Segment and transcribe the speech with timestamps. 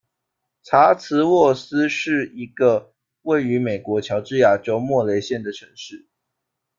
[0.63, 6.07] 查茨沃思是一个位于美国乔治亚州莫雷县的城市。